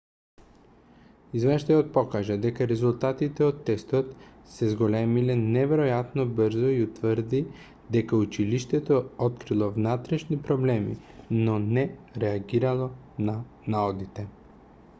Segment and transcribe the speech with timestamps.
[1.39, 4.07] извештајот покажа дека резултатите од тестот
[4.53, 7.41] се зголемиле неверојатно брзо и утврди
[7.97, 10.95] дека училиштето открило внатрешни проблеми
[11.43, 11.85] но не
[12.25, 12.89] реагирало
[13.29, 13.37] на
[13.77, 14.27] наодите